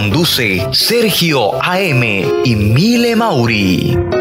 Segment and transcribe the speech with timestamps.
[0.00, 2.02] Conduce Sergio AM
[2.42, 4.19] y Mile Mauri.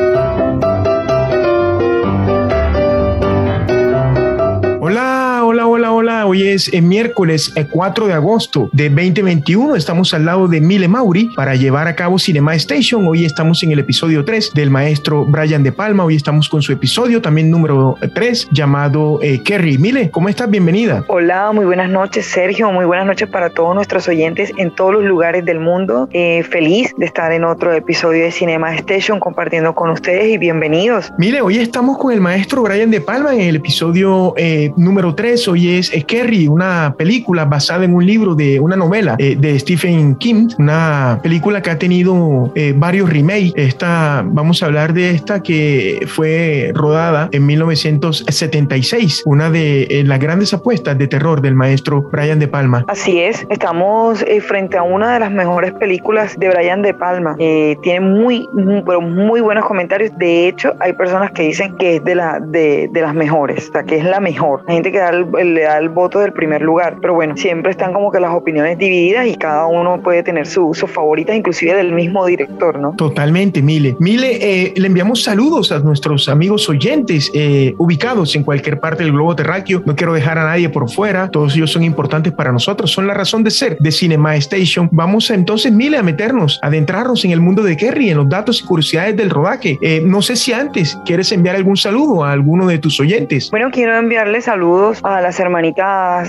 [6.30, 9.76] Hoy es eh, miércoles eh, 4 de agosto de 2021.
[9.76, 13.08] Estamos al lado de Mile Mauri para llevar a cabo Cinema Station.
[13.08, 16.04] Hoy estamos en el episodio 3 del maestro Brian De Palma.
[16.04, 19.80] Hoy estamos con su episodio también número 3 llamado eh, Kerry.
[19.80, 20.48] Mile, ¿cómo estás?
[20.52, 21.04] Bienvenida.
[21.08, 22.72] Hola, muy buenas noches, Sergio.
[22.72, 26.10] Muy buenas noches para todos nuestros oyentes en todos los lugares del mundo.
[26.14, 31.12] Eh, feliz de estar en otro episodio de Cinema Station compartiendo con ustedes y bienvenidos.
[31.18, 35.48] Mire, hoy estamos con el maestro Brian De Palma en el episodio eh, número 3.
[35.48, 36.19] Hoy es eh, Kerry,
[36.50, 41.62] una película basada en un libro de una novela eh, de Stephen King, una película
[41.62, 43.54] que ha tenido eh, varios remakes.
[43.56, 50.20] Esta, vamos a hablar de esta que fue rodada en 1976, una de eh, las
[50.20, 52.84] grandes apuestas de terror del maestro Brian De Palma.
[52.88, 57.36] Así es, estamos eh, frente a una de las mejores películas de Brian De Palma.
[57.40, 60.12] Eh, tiene muy, muy, pero muy buenos comentarios.
[60.18, 63.72] De hecho, hay personas que dicen que es de, la, de, de las mejores, o
[63.74, 64.64] sea, que es la mejor.
[64.68, 67.70] Hay gente que da el- le da el voto del primer lugar, pero bueno, siempre
[67.72, 71.76] están como que las opiniones divididas y cada uno puede tener su- sus favoritas, inclusive
[71.76, 72.94] del mismo director, ¿no?
[72.98, 73.96] Totalmente, Mile.
[74.00, 79.12] Mile, eh, le enviamos saludos a nuestros amigos oyentes eh, ubicados en cualquier parte del
[79.12, 79.84] globo terráqueo.
[79.86, 81.30] No quiero dejar a nadie por fuera.
[81.30, 82.90] Todos ellos son importantes para nosotros.
[82.92, 84.90] Son la razón de ser de Cinema Station.
[84.92, 88.30] Vamos a, entonces, Mile, a meternos, a adentrarnos en el mundo de Kerry, en los
[88.30, 89.78] datos y curiosidades del rodaje.
[89.82, 93.50] Eh, no sé si antes quieres enviar algún saludo a alguno de tus oyentes.
[93.52, 95.86] Bueno, quiero enviarle saludos a las hermanitas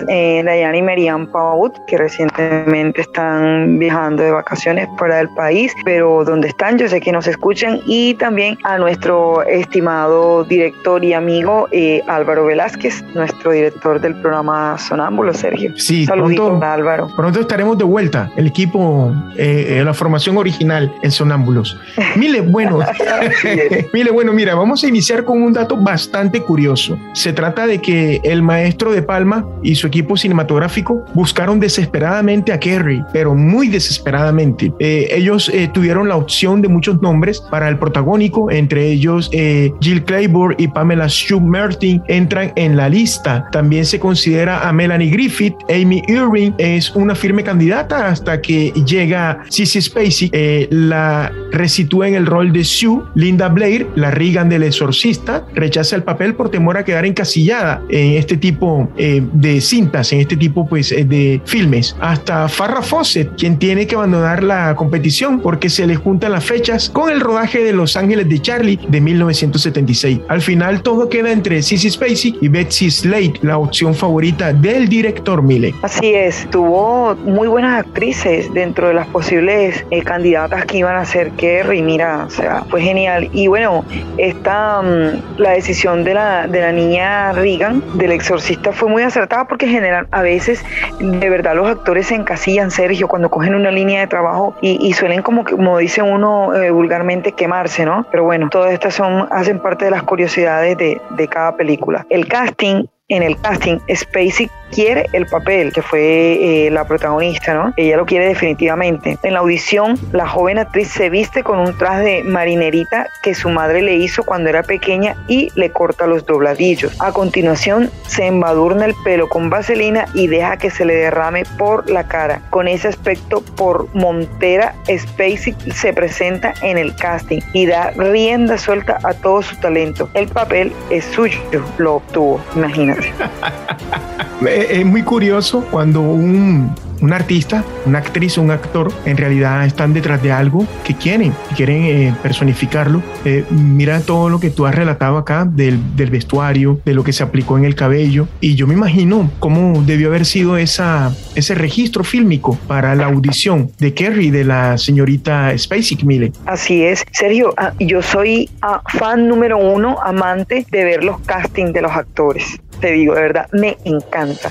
[0.09, 6.25] eh, Dayana y Merian Paut, que recientemente están viajando de vacaciones fuera del país, pero
[6.25, 11.69] donde están yo sé que nos escuchan, y también a nuestro estimado director y amigo
[11.73, 15.73] eh, Álvaro Velázquez, nuestro director del programa Sonámbulo, Sergio.
[15.77, 17.09] Sí, Saluditos pronto- a Álvaro.
[17.17, 21.79] Pronto estaremos de vuelta, el equipo, eh, eh, la formación original en Sonámbulos.
[22.17, 22.79] Mile, bueno,
[23.93, 26.99] Mire, bueno, mira, vamos a iniciar con un dato bastante curioso.
[27.13, 32.61] Se trata de que el maestro de Palma y su equipo cinematográfico buscaron desesperadamente a
[32.61, 34.73] Kerry, pero muy desesperadamente.
[34.79, 39.73] Eh, ellos eh, tuvieron la opción de muchos nombres para el protagónico, entre ellos eh,
[39.81, 43.49] Jill Clayburgh y Pamela Sue Martin entran en la lista.
[43.53, 49.43] También se considera a Melanie Griffith, Amy Irving es una firme candidata hasta que llega
[49.49, 54.63] Sissy Spacey, eh, la resitúa en el rol de Sue, Linda Blair, la Regan del
[54.63, 59.23] exorcista, rechaza el papel por temor a quedar encasillada en este tipo eh,
[59.59, 61.97] cintas, en este tipo pues eh, de filmes.
[62.01, 66.91] Hasta Farrah Fawcett, quien tiene que abandonar la competición porque se le juntan las fechas
[66.91, 70.21] con el rodaje de Los Ángeles de Charlie de 1976.
[70.29, 75.43] Al final todo queda entre Sissy Spacey y Betsy Slade, la opción favorita del director
[75.43, 75.75] Mille.
[75.83, 81.05] Así es, tuvo muy buenas actrices dentro de las posibles eh, candidatas que iban a
[81.05, 81.83] ser Kerry.
[81.83, 83.29] Mira, o sea, fue genial.
[83.33, 83.85] Y bueno,
[84.19, 89.40] esta, mm, la decisión de la, de la niña Regan, del exorcista, fue muy acertada
[89.47, 90.65] porque en general, a veces,
[90.99, 95.23] de verdad, los actores se encasillan, Sergio, cuando cogen una línea de trabajo y, suelen
[95.23, 98.07] como, como dice uno eh, vulgarmente, quemarse, ¿no?
[98.11, 102.07] Pero bueno, todas estas son, hacen parte de las curiosidades de, de cada película.
[102.11, 107.75] El casting en el casting, Spacey quiere el papel, que fue eh, la protagonista, ¿no?
[107.77, 109.19] Ella lo quiere definitivamente.
[109.23, 113.51] En la audición, la joven actriz se viste con un traje de marinerita que su
[113.51, 116.97] madre le hizo cuando era pequeña y le corta los dobladillos.
[117.01, 121.91] A continuación, se embadurna el pelo con vaselina y deja que se le derrame por
[121.91, 122.41] la cara.
[122.51, 128.99] Con ese aspecto, por Montera, Spacey se presenta en el casting y da rienda suelta
[129.03, 130.09] a todo su talento.
[130.15, 131.41] El papel es suyo,
[131.79, 133.00] lo obtuvo, imagínate.
[134.47, 140.23] es muy curioso cuando un un artista, una actriz, un actor, en realidad están detrás
[140.23, 143.03] de algo que quieren, quieren eh, personificarlo.
[143.25, 145.79] Eh, mira todo lo que tú has relatado acá del,
[146.11, 150.09] vestuario, de lo que se aplicó en el cabello, y yo me imagino cómo debió
[150.09, 155.99] haber sido esa, ese registro fílmico para la audición de Kerry, de la señorita Spacey
[156.05, 156.33] Mille.
[156.47, 161.73] Así es, Sergio, ah, yo soy ah, fan número uno, amante de ver los castings
[161.73, 164.51] de los actores te digo, de verdad, me encanta.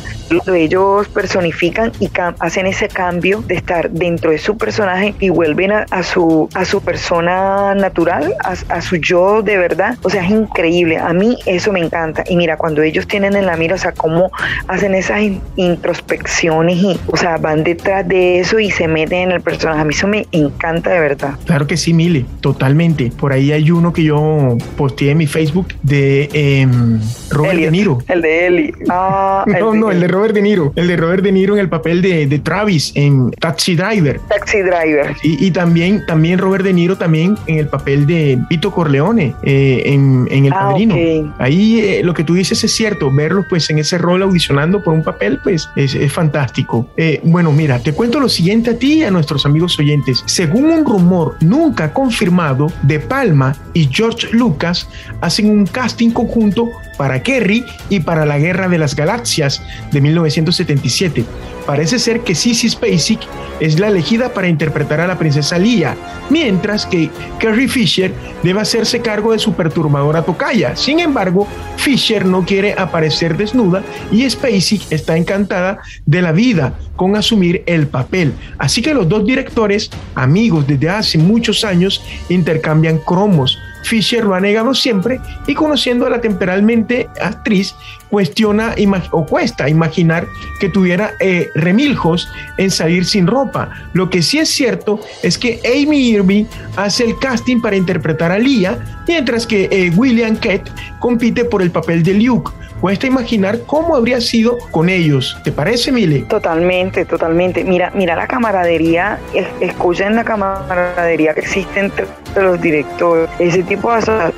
[0.54, 2.10] Ellos personifican y
[2.40, 6.82] hacen ese cambio de estar dentro de su personaje y vuelven a, su, a su
[6.82, 9.98] persona natural, a, su yo de verdad.
[10.04, 10.98] O sea, es increíble.
[10.98, 12.24] A mí eso me encanta.
[12.30, 14.32] Y mira, cuando ellos tienen en la mira, o sea, cómo
[14.68, 15.22] hacen esas
[15.56, 19.82] introspecciones y, o sea, van detrás de eso y se meten en el personaje.
[19.82, 21.34] A mí eso me encanta de verdad.
[21.46, 23.12] Claro que sí, Mile, totalmente.
[23.18, 27.00] Por ahí hay uno que yo posteé en mi Facebook de em,
[27.30, 28.74] Robert De Niro de Eli.
[28.90, 30.72] Ah, no, no, el de Robert De Niro.
[30.76, 34.20] El de Robert De Niro en el papel de, de Travis en Taxi Driver.
[34.28, 35.16] Taxi Driver.
[35.24, 39.84] Y, y, también, también Robert De Niro también en el papel de Vito Corleone eh,
[39.86, 40.96] en, en, El ah, Padrino.
[41.38, 43.12] Ahí eh, lo que tú dices es cierto.
[43.12, 46.90] Verlo pues en ese rol audicionando por un papel pues es, es fantástico.
[46.98, 50.24] Eh, bueno, mira, te cuento lo siguiente a ti y a nuestros amigos oyentes.
[50.26, 54.88] Según un rumor nunca confirmado, De Palma y George Lucas
[55.22, 59.62] hacen un casting conjunto para Kerry y para la Guerra de las Galaxias
[59.92, 61.26] de 1977.
[61.68, 63.20] Parece ser que Sissy Spacek
[63.60, 65.96] es la elegida para interpretar a la princesa Leia,
[66.32, 68.12] mientras que Carrie Fisher
[68.42, 70.76] debe hacerse cargo de su perturbadora tocaya.
[70.76, 71.48] Sin embargo,
[71.78, 75.78] Fisher no quiere aparecer desnuda y Spacek está encantada
[76.08, 78.34] de la vida con asumir el papel.
[78.58, 84.40] Así que los dos directores, amigos desde hace muchos años, intercambian cromos Fisher lo ha
[84.40, 87.76] negado siempre y conociendo a la temporalmente actriz,
[88.10, 88.76] cuestiona
[89.12, 90.28] o cuesta imaginar
[90.60, 92.28] que tuviera eh, remiljos
[92.58, 93.70] en salir sin ropa.
[93.94, 96.46] Lo que sí es cierto es que Amy Irving
[96.76, 100.70] hace el casting para interpretar a Leah, mientras que eh, William Kett
[101.00, 105.38] compite por el papel de Luke cuesta imaginar cómo habría sido con ellos.
[105.44, 106.22] ¿Te parece, Mile?
[106.30, 107.64] Totalmente, totalmente.
[107.64, 109.20] Mira, mira la camaradería,
[109.60, 113.30] escuchen la camaradería que existe entre los directores.
[113.40, 113.92] Ese tipo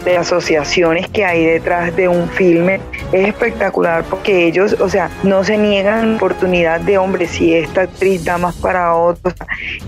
[0.06, 2.80] de asociaciones que hay detrás de un filme
[3.12, 3.61] es espectacular
[4.10, 8.56] porque ellos, o sea, no se niegan oportunidad de hombre si esta actriz da más
[8.56, 9.36] para otros.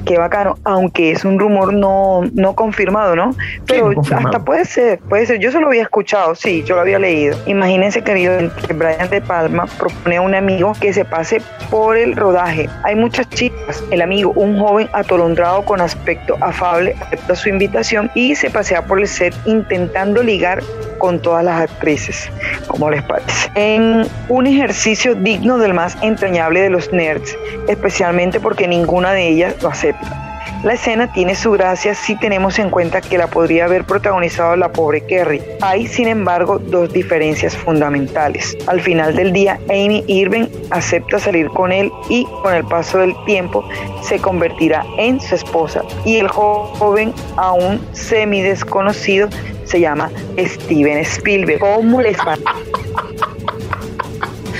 [0.05, 3.35] Qué bacano, aunque es un rumor no, no confirmado, ¿no?
[3.65, 5.39] Pero hasta puede ser, puede ser.
[5.39, 7.37] Yo solo había escuchado, sí, yo lo había leído.
[7.45, 8.37] Imagínense, querido
[8.67, 12.69] que Brian De Palma propone a un amigo que se pase por el rodaje.
[12.83, 13.83] Hay muchas chicas.
[13.91, 18.99] El amigo, un joven atolondrado con aspecto afable, acepta su invitación y se pasea por
[18.99, 20.61] el set intentando ligar
[20.97, 22.29] con todas las actrices.
[22.67, 23.49] como les parece?
[23.65, 27.37] En un ejercicio digno del más entrañable de los nerds,
[27.69, 30.19] especialmente porque ninguna de ellas lo acepta.
[30.65, 34.73] La escena tiene su gracia si tenemos en cuenta que la podría haber protagonizado la
[34.73, 35.41] pobre Kerry.
[35.61, 38.57] Hay, sin embargo, dos diferencias fundamentales.
[38.67, 43.15] Al final del día, Amy Irving acepta salir con él y con el paso del
[43.25, 43.63] tiempo
[44.01, 45.83] se convertirá en su esposa.
[46.03, 49.29] Y el joven, aún semi desconocido,
[49.63, 51.59] se llama Steven Spielberg.
[51.59, 52.37] ¿Cómo les va?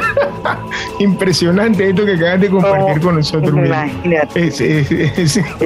[0.98, 3.52] Impresionante esto que acabas de compartir con nosotros.
[3.54, 4.52] Imagínate.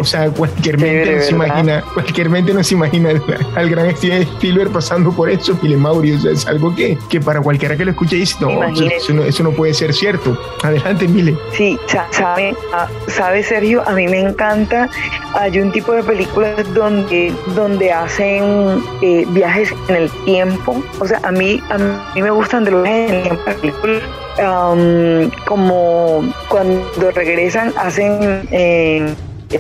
[0.01, 3.11] o sea, cualquier mente nos imagina, cualquier mente nos imagina
[3.55, 6.13] al, gran Steven Spielberg pasando por eso, y Mauri.
[6.13, 9.51] O sea, es algo que, que para cualquiera que lo escuche dice, no, eso, no,
[9.53, 10.39] puede ser cierto.
[10.63, 11.37] Adelante, Mile.
[11.53, 11.79] Sí,
[12.11, 14.89] sabe, ah, sabe Sergio, a mí me encanta.
[15.35, 20.83] Hay un tipo de películas donde, donde hacen eh, viajes en el tiempo.
[20.99, 21.79] O sea, a mí, a
[22.15, 24.20] mí me gustan de los viajes en el tiempo
[25.47, 29.15] como cuando regresan hacen eh,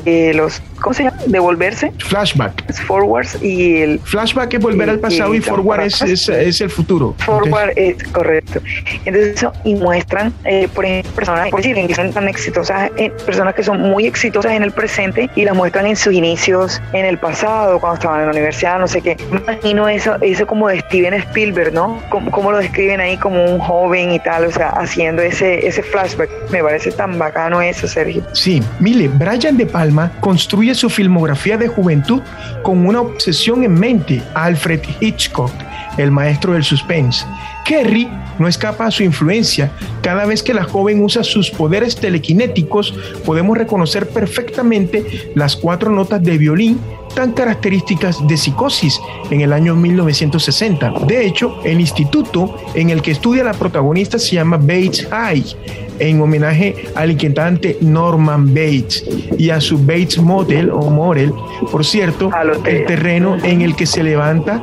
[0.04, 1.16] eh, los ¿cómo se llama?
[1.26, 1.92] Devolverse.
[1.98, 2.68] Flashback.
[2.68, 4.00] Es forwards y el...
[4.00, 7.14] Flashback es volver al pasado y, forward es, es, es el futuro.
[7.18, 8.60] Forward es correcto.
[9.04, 13.54] Entonces, y muestran, eh, por ejemplo, personas por decir, que son tan exitosas, eh, personas
[13.54, 17.18] que son muy exitosas en el presente y las muestran en sus inicios en el
[17.18, 19.16] pasado, cuando estaban en la universidad, no sé qué.
[19.30, 22.00] Me imagino eso, eso como de Steven Spielberg, ¿no?
[22.10, 25.82] Como, como lo describen ahí como un joven y tal, o sea, haciendo ese, ese
[25.82, 26.30] flashback.
[26.50, 28.22] Me parece tan bacano eso, Sergio.
[28.32, 32.20] Sí, mire, Brian De Palma construye su filmografía de juventud
[32.62, 35.52] con una obsesión en mente, Alfred Hitchcock,
[35.98, 37.24] el maestro del suspense.
[37.64, 38.08] Kerry
[38.38, 39.70] no escapa a su influencia.
[40.02, 42.92] Cada vez que la joven usa sus poderes telequinéticos,
[43.24, 46.80] podemos reconocer perfectamente las cuatro notas de violín
[47.14, 49.00] tan características de psicosis
[49.30, 50.92] en el año 1960.
[51.06, 55.56] De hecho, el instituto en el que estudia la protagonista se llama Bates High,
[56.00, 59.04] en homenaje al inquietante Norman Bates
[59.38, 61.32] y a su Bates Motel o Morel.
[61.70, 62.30] Por cierto,
[62.64, 64.62] el terreno en el que se levanta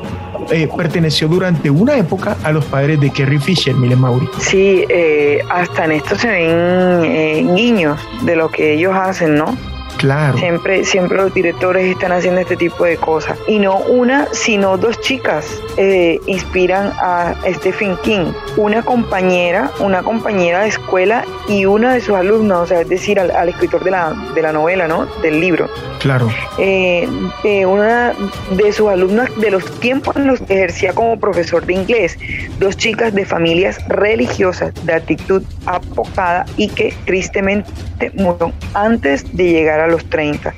[0.51, 4.27] eh, perteneció durante una época a los padres de Kerry Fisher, Mile Mauri.
[4.39, 9.57] Sí, eh, hasta en esto se ven eh, guiños de lo que ellos hacen, ¿no?
[9.97, 10.37] Claro.
[10.37, 13.37] Siempre, siempre los directores están haciendo este tipo de cosas.
[13.47, 15.45] Y no una, sino dos chicas
[15.77, 18.31] eh, inspiran a Stephen King.
[18.57, 23.19] Una compañera, una compañera de escuela y una de sus alumnos, o sea, es decir,
[23.19, 25.05] al, al escritor de la, de la novela, ¿no?
[25.21, 25.69] Del libro.
[25.99, 26.29] Claro.
[26.57, 27.07] Eh,
[27.43, 28.13] eh, una
[28.51, 32.17] de sus alumnas de los tiempos en los que ejercía como profesor de inglés,
[32.59, 37.71] dos chicas de familias religiosas de actitud apocada y que tristemente
[38.13, 40.53] murieron antes de llegar a los 30.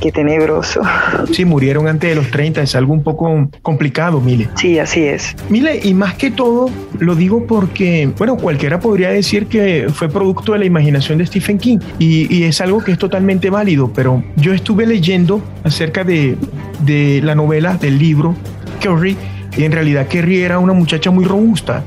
[0.00, 0.80] Qué tenebroso.
[1.32, 4.48] Sí, murieron antes de los 30, es algo un poco complicado, Mile.
[4.56, 5.34] Sí, así es.
[5.48, 10.52] Mile, y más que todo, lo digo porque, bueno, cualquiera podría decir que fue producto
[10.52, 14.22] de la imaginación de Stephen King y, y es algo que es totalmente válido, pero
[14.36, 16.36] yo estuve leyendo acerca de,
[16.80, 18.34] de la novela, del libro,
[18.80, 19.16] Kerry,
[19.56, 21.82] y en realidad Kerry era una muchacha muy robusta,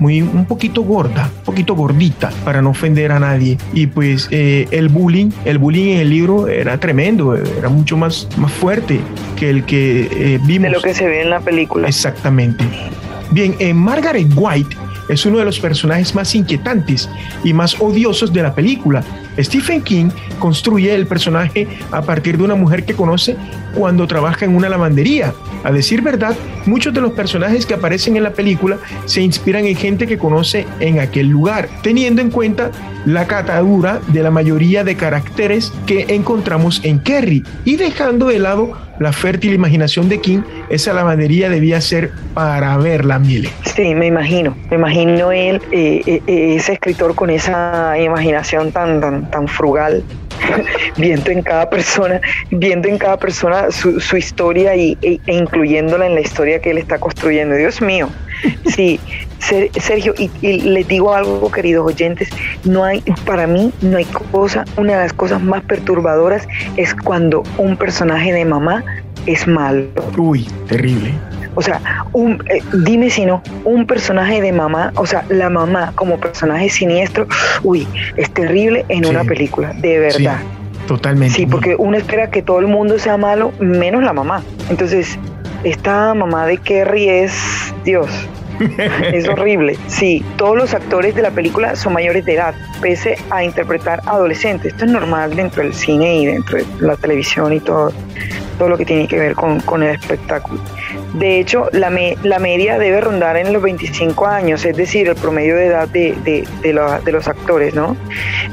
[0.00, 3.58] muy un poquito gorda, un poquito gordita, para no ofender a nadie.
[3.72, 8.26] Y pues eh, el bullying, el bullying en el libro era tremendo, era mucho más,
[8.36, 9.00] más fuerte
[9.36, 10.70] que el que eh, vimos.
[10.70, 11.86] De lo que se ve en la película.
[11.86, 12.64] Exactamente.
[13.30, 14.76] Bien, eh, Margaret White
[15.08, 17.08] es uno de los personajes más inquietantes
[17.44, 19.02] y más odiosos de la película.
[19.42, 23.36] Stephen King construye el personaje a partir de una mujer que conoce
[23.74, 25.32] cuando trabaja en una lavandería.
[25.62, 26.34] A decir verdad,
[26.66, 30.66] muchos de los personajes que aparecen en la película se inspiran en gente que conoce
[30.80, 32.70] en aquel lugar, teniendo en cuenta
[33.04, 38.76] la catadura de la mayoría de caracteres que encontramos en Kerry y dejando de lado
[39.00, 43.48] la fértil imaginación de King, esa lavandería debía ser para verla, Miele.
[43.74, 49.29] Sí, me imagino, me imagino él, eh, eh, ese escritor con esa imaginación tan, tan,
[49.30, 50.02] tan frugal,
[50.96, 52.20] viendo en cada persona,
[52.50, 56.70] viendo en cada persona su, su historia y, e, e, incluyéndola en la historia que
[56.70, 57.54] él está construyendo.
[57.54, 58.08] Dios mío,
[58.66, 59.00] sí,
[59.38, 62.28] Sergio, y, y, les digo algo, queridos oyentes,
[62.64, 66.46] no hay, para mí, no hay cosa, una de las cosas más perturbadoras
[66.76, 68.84] es cuando un personaje de mamá
[69.26, 69.86] es malo.
[70.16, 71.12] Uy, terrible.
[71.60, 75.92] O sea, un, eh, dime si no, un personaje de mamá, o sea, la mamá
[75.94, 77.26] como personaje siniestro,
[77.62, 77.86] uy,
[78.16, 79.10] es terrible en sí.
[79.10, 80.38] una película, de verdad.
[80.40, 81.34] Sí, totalmente.
[81.34, 84.42] Sí, porque uno espera que todo el mundo sea malo, menos la mamá.
[84.70, 85.18] Entonces,
[85.62, 88.08] esta mamá de Kerry es Dios.
[89.12, 89.76] es horrible.
[89.86, 94.72] Sí, todos los actores de la película son mayores de edad, pese a interpretar adolescentes.
[94.72, 97.92] Esto es normal dentro del cine y dentro de la televisión y todo,
[98.58, 100.58] todo lo que tiene que ver con, con el espectáculo.
[101.14, 105.16] De hecho, la, me, la, media debe rondar en los 25 años, es decir, el
[105.16, 107.96] promedio de edad de, de, de, los actores, ¿no?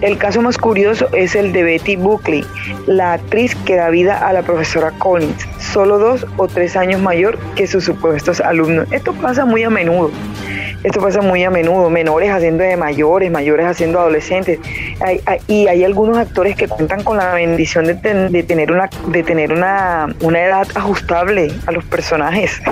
[0.01, 2.43] El caso más curioso es el de Betty Buckley,
[2.87, 7.37] la actriz que da vida a la profesora Collins, solo dos o tres años mayor
[7.55, 8.87] que sus supuestos alumnos.
[8.91, 10.11] Esto pasa muy a menudo.
[10.83, 14.59] Esto pasa muy a menudo, menores haciendo de mayores, mayores haciendo adolescentes.
[14.99, 18.71] Hay, hay, y hay algunos actores que cuentan con la bendición de, ten, de tener,
[18.71, 22.61] una, de tener una, una, edad ajustable a los personajes.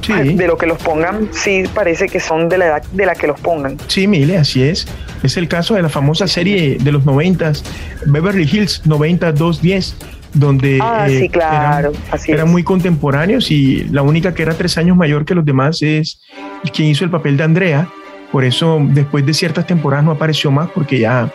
[0.00, 0.34] Sí.
[0.34, 3.26] De lo que los pongan, sí parece que son de la edad de la que
[3.26, 3.76] los pongan.
[3.86, 4.86] Sí, Mile, así es.
[5.22, 7.62] Es el caso de la famosa serie de los noventas,
[8.06, 9.96] Beverly Hills 90210
[10.32, 11.92] donde ah, sí, claro.
[12.08, 15.82] eran, eran muy contemporáneos y la única que era tres años mayor que los demás
[15.82, 16.20] es
[16.68, 17.88] quien hizo el papel de Andrea.
[18.30, 21.32] Por eso después de ciertas temporadas no apareció más porque ya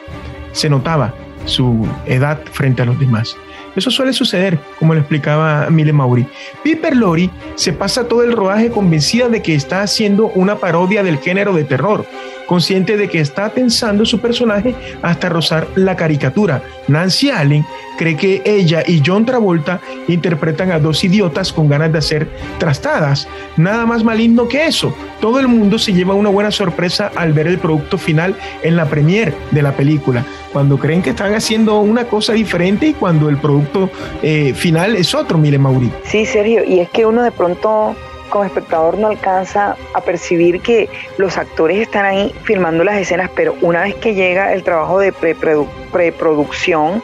[0.52, 1.14] se notaba
[1.46, 3.36] su edad frente a los demás.
[3.76, 6.26] Eso suele suceder, como le explicaba Mile Mauri.
[6.64, 11.18] Piper Lori se pasa todo el rodaje convencida de que está haciendo una parodia del
[11.18, 12.06] género de terror,
[12.46, 16.62] consciente de que está tensando su personaje hasta rozar la caricatura.
[16.88, 17.66] Nancy Allen
[17.98, 23.28] cree que ella y John Travolta interpretan a dos idiotas con ganas de hacer trastadas.
[23.58, 24.94] Nada más maligno que eso.
[25.20, 28.86] Todo el mundo se lleva una buena sorpresa al ver el producto final en la
[28.86, 33.38] premiere de la película, cuando creen que están haciendo una cosa diferente y cuando el
[33.38, 33.90] producto
[34.22, 35.92] eh, final es otro, mire Mauri.
[36.04, 37.96] Sí, Sergio, y es que uno de pronto
[38.36, 43.56] como espectador no alcanza a percibir que los actores están ahí filmando las escenas, pero
[43.62, 47.02] una vez que llega el trabajo de preproducción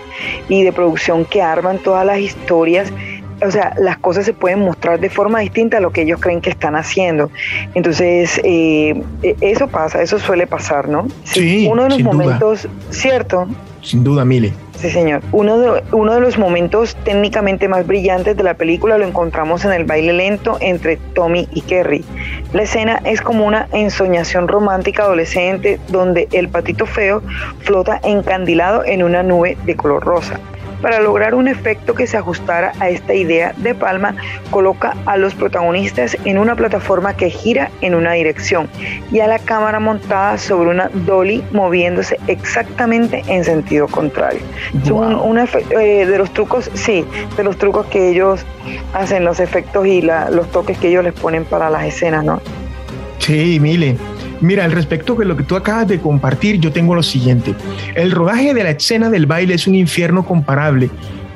[0.50, 2.91] y de producción que arman todas las historias,
[3.41, 6.41] o sea, las cosas se pueden mostrar de forma distinta a lo que ellos creen
[6.41, 7.31] que están haciendo.
[7.75, 11.07] Entonces, eh, e, eso pasa, eso suele pasar, ¿no?
[11.23, 13.47] Sí, uno de los momentos, ¿cierto?
[13.81, 14.53] Sin duda, Mile.
[14.77, 15.21] Sí, señor.
[15.31, 19.73] Uno de, uno de los momentos técnicamente más brillantes de la película lo encontramos en
[19.73, 22.03] el baile lento entre Tommy y Kerry.
[22.53, 27.21] La escena es como una ensoñación romántica adolescente donde el patito feo
[27.59, 30.39] flota encandilado en una nube de color rosa.
[30.81, 34.15] Para lograr un efecto que se ajustara a esta idea, De Palma
[34.50, 38.67] coloca a los protagonistas en una plataforma que gira en una dirección
[39.11, 44.41] y a la cámara montada sobre una dolly moviéndose exactamente en sentido contrario.
[44.91, 47.05] Un, eh, de los trucos, sí,
[47.38, 48.45] de los trucos que ellos
[48.93, 52.41] hacen, los efectos y los toques que ellos les ponen para las escenas, ¿no?
[53.19, 53.97] Sí, Mile.
[54.41, 57.55] Mira, al respecto de lo que tú acabas de compartir, yo tengo lo siguiente.
[57.95, 60.89] El rodaje de la escena del baile es un infierno comparable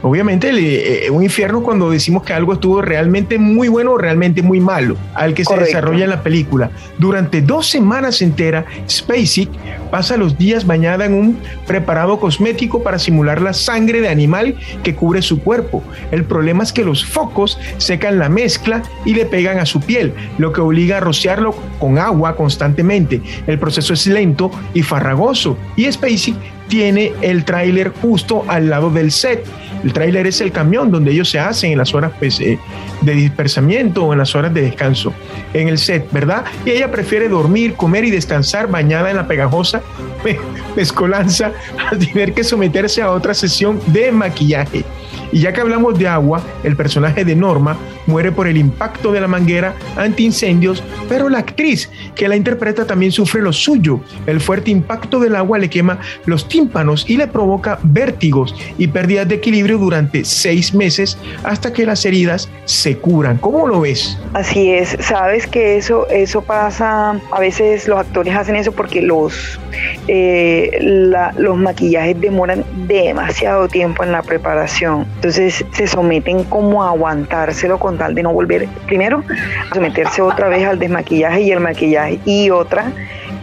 [0.06, 4.60] obviamente eh, un infierno cuando decimos que algo estuvo realmente muy bueno o realmente muy
[4.60, 6.70] malo, al que se desarrolla en la película.
[7.00, 9.50] Durante dos semanas enteras, Spacey
[9.90, 14.94] pasa los días bañada en un preparado cosmético para simular la sangre de animal que
[14.94, 15.82] cubre su cuerpo.
[16.12, 20.14] El problema es que los focos secan la mezcla y le pegan a su piel,
[20.38, 23.24] lo que obliga a rociarlo con agua constantemente.
[23.48, 26.36] El proceso es lento y farragoso y Spacey
[26.68, 29.46] tiene el tráiler justo al lado del set
[29.86, 32.58] el tráiler es el camión donde ellos se hacen en las horas pues, eh,
[33.02, 35.14] de dispersamiento o en las horas de descanso
[35.54, 36.44] en el set, ¿verdad?
[36.66, 39.84] Y ella prefiere dormir, comer y descansar bañada en la pegajosa
[40.76, 41.52] mezcolanza
[41.92, 44.84] a tener que someterse a otra sesión de maquillaje.
[45.32, 49.22] Y ya que hablamos de agua, el personaje de Norma muere por el impacto de
[49.22, 54.00] la manguera antiincendios, pero la actriz que la interpreta también sufre lo suyo.
[54.26, 59.28] El fuerte impacto del agua le quema los tímpanos y le provoca vértigos y pérdidas
[59.28, 63.38] de equilibrio durante seis meses hasta que las heridas se curan.
[63.38, 64.18] ¿Cómo lo ves?
[64.34, 69.60] Así es, sabes que eso, eso pasa, a veces los actores hacen eso porque los,
[70.08, 75.06] eh, los maquillajes demoran demasiado tiempo en la preparación.
[75.16, 79.24] Entonces se someten como a aguantárselo con de no volver, primero,
[79.72, 82.92] a someterse otra vez al desmaquillaje y el maquillaje y otra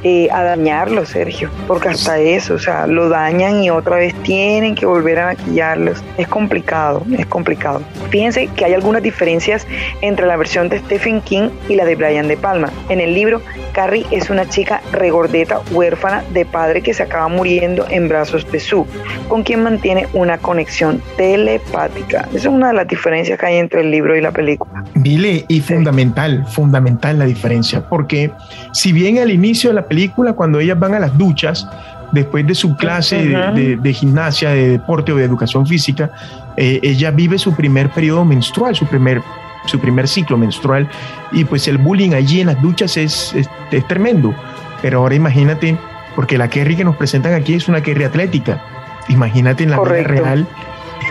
[0.05, 4.75] eh, a dañarlo, Sergio, porque hasta eso, o sea, lo dañan y otra vez tienen
[4.75, 6.03] que volver a maquillarlos.
[6.19, 7.83] Es complicado, es complicado.
[8.11, 9.67] Fíjense que hay algunas diferencias
[10.01, 12.71] entre la versión de Stephen King y la de Brian De Palma.
[12.89, 13.41] En el libro,
[13.73, 18.61] Carrie es una chica regordeta, huérfana de padre que se acaba muriendo en brazos de
[18.61, 18.85] Sue,
[19.29, 22.29] con quien mantiene una conexión telepática.
[22.31, 24.85] Esa es una de las diferencias que hay entre el libro y la película.
[24.95, 28.31] Vile, y fundamental, fundamental la diferencia, porque
[28.73, 31.69] si bien al inicio de la película cuando ellas van a las duchas,
[32.13, 36.11] después de su clase de, gimnasia, de deporte o de educación física,
[36.57, 39.21] eh, ella vive su primer periodo menstrual, su primer,
[39.67, 40.89] su primer ciclo menstrual,
[41.31, 44.35] y pues el bullying allí en las duchas es, es, tremendo.
[44.81, 45.77] Pero ahora imagínate,
[46.17, 48.63] porque la Kerry que nos presentan aquí es una Kerry atlética,
[49.11, 50.47] imagínate en la vida real,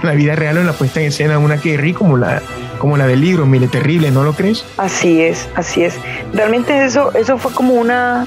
[0.02, 2.42] en la vida real o en la puesta en escena una Kerry como la,
[2.80, 4.66] como la del libro, mire, terrible, ¿no lo crees?
[4.78, 6.00] Así es, así es.
[6.34, 8.26] Realmente eso, eso fue como una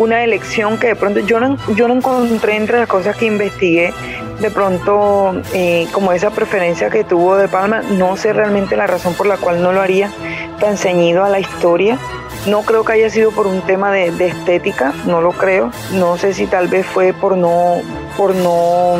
[0.00, 3.92] una elección que de pronto yo no, yo no encontré entre las cosas que investigué,
[4.40, 9.12] de pronto eh, como esa preferencia que tuvo de Palma, no sé realmente la razón
[9.12, 10.10] por la cual no lo haría
[10.58, 11.98] tan ceñido a la historia.
[12.46, 15.70] No creo que haya sido por un tema de, estética, no lo creo.
[15.94, 17.76] No sé si tal vez fue por no
[18.16, 18.96] por no,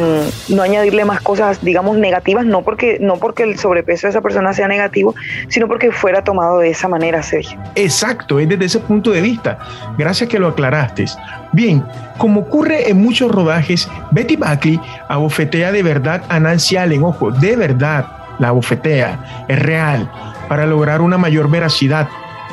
[0.49, 4.55] no añadirle más cosas, digamos, negativas, no porque, no porque el sobrepeso de esa persona
[4.55, 5.15] sea negativo,
[5.49, 7.59] sino porque fuera tomado de esa manera, Sergio.
[7.75, 9.59] Exacto, es desde ese punto de vista.
[9.99, 11.07] Gracias que lo aclaraste.
[11.53, 11.85] Bien,
[12.17, 17.57] como ocurre en muchos rodajes, Betty Buckley abofetea de verdad a Nancy Allen, ojo, de
[17.57, 18.07] verdad,
[18.39, 20.11] la abofetea, es real,
[20.49, 22.09] para lograr una mayor veracidad.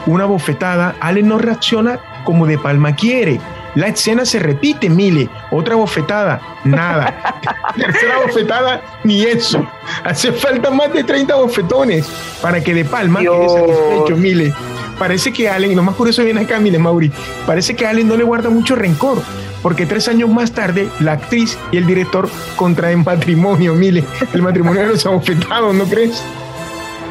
[0.08, 3.40] Una bofetada, Allen no reacciona como De Palma quiere
[3.78, 5.30] la escena se repite, Mile.
[5.52, 7.36] Otra bofetada, nada.
[7.76, 9.64] Tercera bofetada, ni eso.
[10.04, 12.10] Hace falta más de 30 bofetones
[12.42, 14.52] para que De Palma quede satisfecho, Mile.
[14.98, 17.12] parece que Allen, y lo más curioso viene acá, mire, Mauri,
[17.46, 19.22] parece que Allen no le guarda mucho rencor,
[19.62, 24.82] porque tres años más tarde la actriz y el director contraen matrimonio, mire, el matrimonio
[24.82, 26.24] de los abofetados, ¿no crees?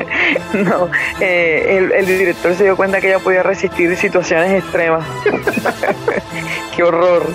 [0.55, 0.89] No,
[1.21, 5.05] eh, el, el, director se dio cuenta que ella podía resistir situaciones extremas.
[6.77, 7.27] Qué horror.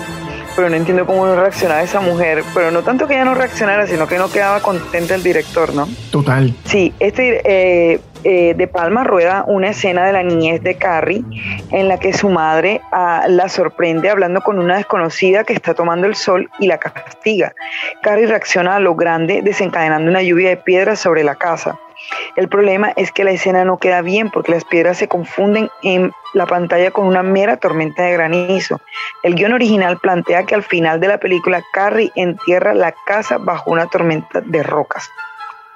[0.54, 2.42] Pero no entiendo cómo no reaccionaba esa mujer.
[2.54, 5.88] Pero no tanto que ella no reaccionara, sino que no quedaba contenta el director, ¿no?
[6.10, 6.54] Total.
[6.64, 11.24] Sí, este eh, eh, De Palma rueda una escena de la niñez de Carrie
[11.70, 16.06] en la que su madre ah, la sorprende hablando con una desconocida que está tomando
[16.06, 17.54] el sol y la castiga.
[18.02, 21.78] Carrie reacciona a lo grande desencadenando una lluvia de piedras sobre la casa.
[22.36, 26.12] El problema es que la escena no queda bien porque las piedras se confunden en
[26.34, 28.80] la pantalla con una mera tormenta de granizo.
[29.22, 33.70] El guion original plantea que al final de la película Carrie entierra la casa bajo
[33.70, 35.08] una tormenta de rocas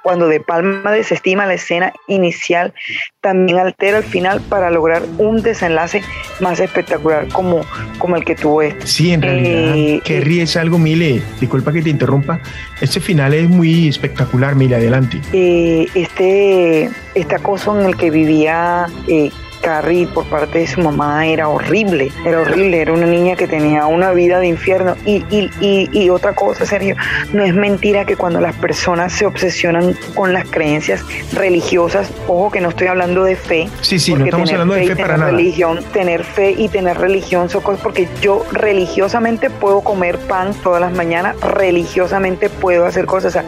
[0.07, 2.73] cuando De Palma desestima la escena inicial,
[3.19, 6.01] también altera el final para lograr un desenlace
[6.39, 7.65] más espectacular como,
[7.97, 8.87] como el que tuvo este.
[8.87, 12.39] Sí, en realidad, eh, que es algo, Mile, disculpa que te interrumpa,
[12.79, 15.19] este final es muy espectacular, Mile, adelante.
[15.33, 18.85] Eh, este, este acoso en el que vivía...
[19.09, 19.29] Eh,
[19.67, 23.85] Carrie por parte de su mamá era horrible, era horrible, era una niña que tenía
[23.85, 24.95] una vida de infierno.
[25.05, 26.95] Y, y, y, otra cosa, Sergio,
[27.33, 31.03] no es mentira que cuando las personas se obsesionan con las creencias
[31.33, 33.67] religiosas, ojo que no estoy hablando de fe.
[33.81, 35.31] Sí, sí, no estamos hablando de fe para nada.
[35.31, 40.79] Religión, tener fe y tener religión son cosas porque yo religiosamente puedo comer pan todas
[40.79, 43.35] las mañanas, religiosamente puedo hacer cosas.
[43.35, 43.45] O sea,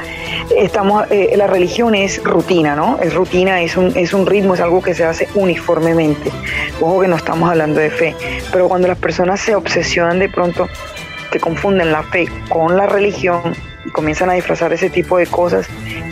[0.58, 2.99] estamos, eh, la religión es rutina, ¿no?
[3.01, 6.08] Es rutina, es un, es un ritmo, es algo que se hace uniformemente
[6.81, 8.15] Ojo que no estamos hablando de fe,
[8.51, 10.67] pero cuando las personas se obsesionan de pronto,
[11.31, 13.53] que confunden la fe con la religión
[13.85, 15.67] y comienzan a disfrazar ese tipo de cosas,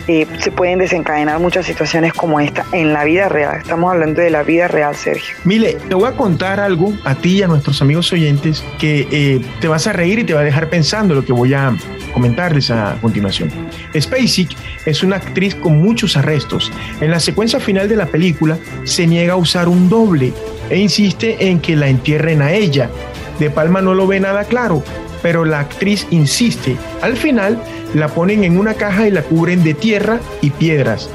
[0.06, 3.58] eh, se pueden desencadenar muchas situaciones como esta en la vida real.
[3.58, 5.36] Estamos hablando de la vida real, Sergio.
[5.44, 9.44] Mile, te voy a contar algo a ti y a nuestros amigos oyentes que eh,
[9.60, 11.74] te vas a reír y te va a dejar pensando lo que voy a
[12.18, 13.48] comentarles a continuación.
[13.96, 14.50] Spacek
[14.86, 16.72] es una actriz con muchos arrestos.
[17.00, 20.32] En la secuencia final de la película se niega a usar un doble
[20.68, 22.90] e insiste en que la entierren a ella.
[23.38, 24.82] De Palma no lo ve nada claro,
[25.22, 26.76] pero la actriz insiste.
[27.02, 27.62] Al final
[27.94, 31.08] la ponen en una caja y la cubren de tierra y piedras,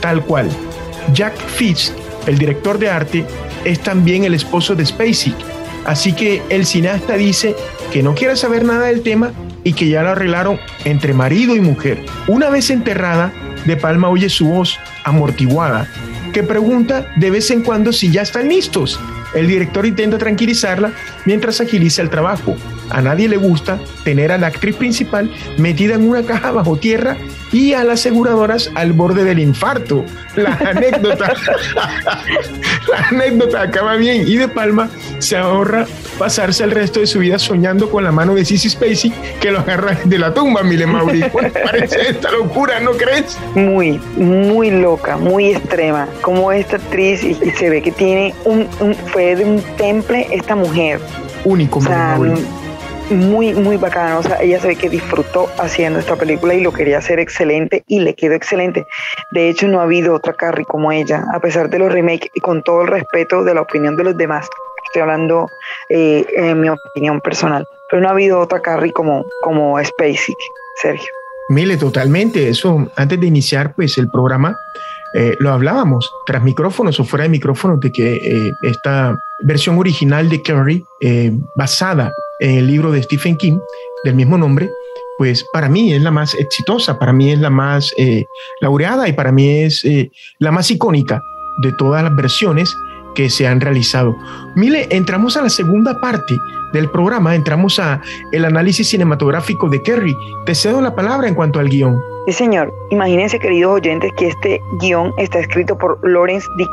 [0.00, 0.48] tal cual.
[1.12, 1.92] Jack Fitz,
[2.28, 3.24] el director de arte,
[3.64, 5.34] es también el esposo de Spacek,
[5.84, 7.56] así que el cineasta dice
[7.92, 9.32] que no quiere saber nada del tema
[9.64, 12.04] y que ya lo arreglaron entre marido y mujer.
[12.28, 13.32] Una vez enterrada,
[13.64, 15.88] De Palma oye su voz amortiguada
[16.34, 19.00] que pregunta de vez en cuando si ya están listos.
[19.34, 20.92] El director intenta tranquilizarla
[21.24, 22.56] mientras agiliza el trabajo.
[22.94, 25.28] A nadie le gusta tener a la actriz principal
[25.58, 27.16] metida en una caja bajo tierra
[27.50, 30.04] y a las aseguradoras al borde del infarto.
[30.36, 31.34] La anécdota,
[32.88, 35.86] la anécdota acaba bien y De Palma se ahorra
[36.20, 39.58] pasarse el resto de su vida soñando con la mano de Sissy Spacey que lo
[39.58, 41.24] agarra de la tumba, Mile Mauri.
[41.64, 43.36] parece esta locura, ¿no crees?
[43.56, 46.06] Muy, muy loca, muy extrema.
[46.22, 48.68] Como esta actriz y, se ve que tiene un,
[49.12, 51.00] fue de un temple esta mujer.
[51.44, 52.63] Único, o
[53.10, 54.18] muy, muy bacano.
[54.18, 57.84] O sea, ella se ve que disfrutó haciendo esta película y lo quería hacer excelente
[57.86, 58.84] y le quedó excelente.
[59.32, 62.40] De hecho, no ha habido otra Carrie como ella, a pesar de los remakes y
[62.40, 64.48] con todo el respeto de la opinión de los demás.
[64.86, 65.48] Estoy hablando
[65.88, 67.64] eh, en mi opinión personal.
[67.90, 70.34] Pero no ha habido otra Carrie como, como Spacey,
[70.80, 71.08] Sergio.
[71.48, 72.48] Mile, totalmente.
[72.48, 74.56] Eso, antes de iniciar pues el programa,
[75.14, 80.28] eh, lo hablábamos tras micrófonos o fuera de micrófonos de que eh, esta versión original
[80.28, 80.84] de Carrie,
[81.56, 83.58] basada en el libro de Stephen King
[84.04, 84.70] del mismo nombre,
[85.16, 88.26] pues para mí es la más exitosa, para mí es la más eh,
[88.60, 91.22] laureada y para mí es eh, la más icónica
[91.62, 92.74] de todas las versiones
[93.14, 94.16] que se han realizado.
[94.54, 96.36] Mile, entramos a la segunda parte
[96.72, 98.00] del programa, entramos a
[98.32, 100.16] el análisis cinematográfico de Kerry.
[100.44, 102.00] Te cedo la palabra en cuanto al guion.
[102.26, 102.72] Sí, señor.
[102.90, 106.66] Imagínense, queridos oyentes, que este guion está escrito por Lawrence D.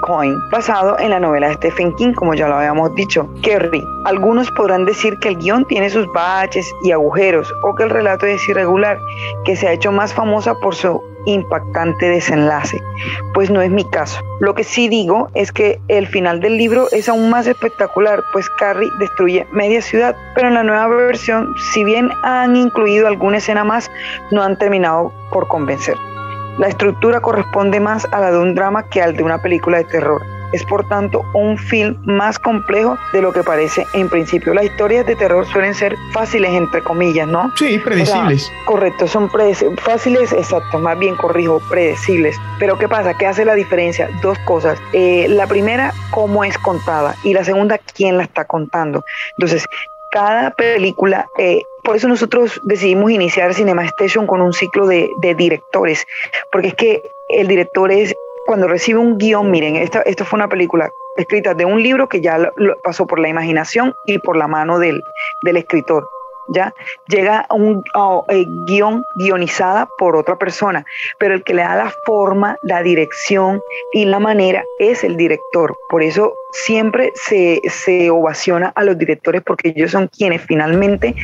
[0.49, 3.27] Basado en la novela de Stephen King, como ya lo habíamos dicho.
[3.41, 3.83] Kerry.
[4.05, 8.25] Algunos podrán decir que el guion tiene sus baches y agujeros, o que el relato
[8.25, 8.97] es irregular,
[9.43, 12.81] que se ha hecho más famosa por su impactante desenlace.
[13.33, 14.21] Pues no es mi caso.
[14.39, 18.49] Lo que sí digo es que el final del libro es aún más espectacular, pues
[18.49, 23.63] Carrie destruye media ciudad, pero en la nueva versión, si bien han incluido alguna escena
[23.63, 23.91] más,
[24.31, 25.97] no han terminado por convencer.
[26.57, 29.85] La estructura corresponde más a la de un drama que al de una película de
[29.85, 30.21] terror.
[30.51, 34.53] Es por tanto un film más complejo de lo que parece en principio.
[34.53, 37.51] Las historias de terror suelen ser fáciles, entre comillas, ¿no?
[37.55, 38.51] Sí, predecibles.
[38.65, 39.29] correcto, son
[39.77, 42.37] fáciles, exacto, más bien corrijo, predecibles.
[42.59, 43.13] Pero ¿qué pasa?
[43.17, 44.09] ¿Qué hace la diferencia?
[44.21, 44.79] Dos cosas.
[44.93, 47.15] Eh, la primera, cómo es contada.
[47.23, 49.03] Y la segunda, quién la está contando.
[49.37, 49.65] Entonces,
[50.11, 56.05] cada película, eh, por eso nosotros decidimos iniciar Cinema Station con un ciclo de, directores,
[56.51, 58.13] porque es que el director es,
[58.45, 62.21] cuando recibe un guion, miren, esta, esto fue una película escrita de un libro que
[62.21, 62.51] ya
[62.83, 65.01] pasó por la imaginación y por la mano del,
[65.43, 66.07] del escritor.
[66.49, 66.73] ¿ya?
[67.07, 67.83] Llega un
[68.29, 70.85] eh, guion guionizada por otra persona,
[71.17, 73.61] pero el que le da la forma, la dirección
[73.93, 75.75] y la manera es el director.
[75.89, 81.15] Por eso siempre se, ovaciona a los directores porque ellos son quienes finalmente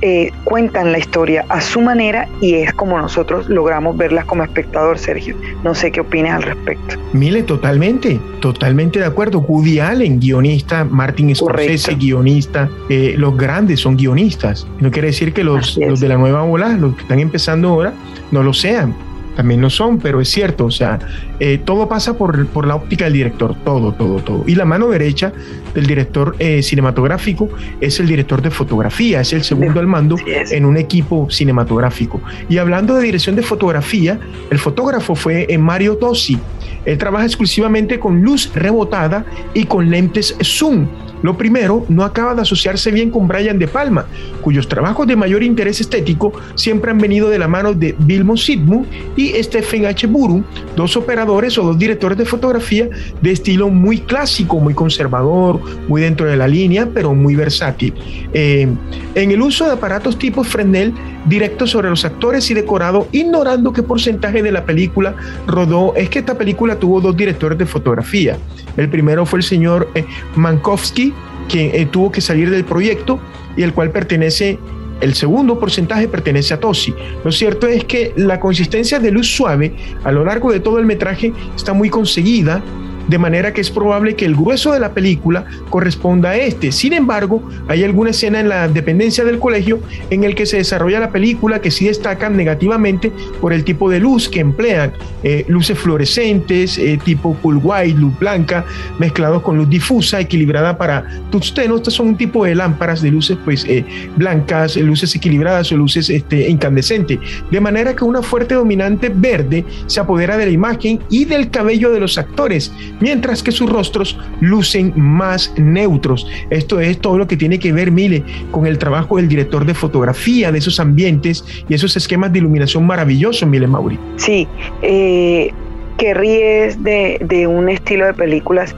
[0.00, 4.98] eh, cuentan la historia a su manera y es como nosotros logramos verlas como espectador,
[4.98, 5.36] Sergio.
[5.64, 6.96] No sé qué opinas al respecto.
[7.12, 9.40] Mile, totalmente, totalmente de acuerdo.
[9.40, 14.66] Woody Allen, guionista, Martin Scorsese, guionista, eh, los grandes son guionistas.
[14.80, 17.92] No quiere decir que los, los de la nueva ola, los que están empezando ahora,
[18.30, 18.94] no lo sean
[19.38, 20.98] también no son, pero es cierto, o sea,
[21.38, 24.42] eh, todo pasa por, por, la óptica del director, todo, todo, todo.
[24.48, 25.32] Y la mano derecha
[25.74, 27.48] del director eh, cinematográfico
[27.80, 32.20] es el director de fotografía, es el segundo al mando en un equipo cinematográfico.
[32.48, 34.18] Y hablando de dirección de fotografía,
[34.50, 36.36] el fotógrafo fue eh, Mario Tosi.
[36.84, 39.24] Él trabaja exclusivamente con luz rebotada
[39.54, 40.88] y con lentes zoom
[41.22, 44.06] lo primero, no acaba de asociarse bien con Brian De Palma,
[44.40, 48.84] cuyos trabajos de mayor interés estético siempre han venido de la mano de Vilmo Sidmu
[49.16, 50.06] y Stephen H.
[50.06, 50.44] Buru,
[50.76, 52.88] dos operadores o dos directores de fotografía
[53.20, 57.94] de estilo muy clásico, muy conservador, muy dentro de la línea, pero muy versátil.
[58.32, 58.68] Eh,
[59.14, 60.92] en el uso de aparatos tipo Fresnel,
[61.26, 65.14] directo sobre los actores y decorado, ignorando qué porcentaje de la película
[65.46, 68.36] rodó, es que esta película tuvo dos directores de fotografía.
[68.76, 70.04] El primero fue el señor eh,
[70.36, 71.12] Mankowski,
[71.48, 73.18] que eh, tuvo que salir del proyecto
[73.56, 74.58] y el cual pertenece
[75.00, 76.92] el segundo porcentaje pertenece a Tosi.
[77.24, 80.86] Lo cierto es que la consistencia de luz suave a lo largo de todo el
[80.86, 82.62] metraje está muy conseguida
[83.08, 86.72] de manera que es probable que el grueso de la película corresponda a este.
[86.72, 91.00] Sin embargo, hay alguna escena en la dependencia del colegio en el que se desarrolla
[91.00, 94.92] la película que sí destacan negativamente por el tipo de luz que emplean,
[95.22, 98.64] eh, luces fluorescentes, eh, tipo full white, luz blanca,
[98.98, 101.76] mezclados con luz difusa, equilibrada para tungsteno.
[101.76, 103.84] Estas son un tipo de lámparas de luces pues eh,
[104.16, 107.18] blancas, luces equilibradas o luces este, incandescentes,
[107.50, 111.90] de manera que una fuerte dominante verde se apodera de la imagen y del cabello
[111.90, 116.26] de los actores, mientras que sus rostros lucen más neutros.
[116.50, 119.74] Esto es todo lo que tiene que ver, Mile, con el trabajo del director de
[119.74, 123.98] fotografía, de esos ambientes y esos esquemas de iluminación maravillosos, Mile Mauri.
[124.16, 124.46] Sí,
[124.82, 125.52] eh,
[125.96, 128.74] que ríes de, un estilo de películas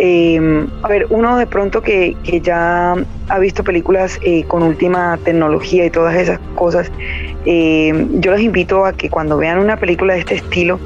[0.00, 2.94] eh, a ver, uno de pronto que, ya
[3.28, 6.92] ha visto películas eh, con última tecnología y todas esas cosas,
[7.44, 10.78] yo les invito a que cuando vean una película de este estilo,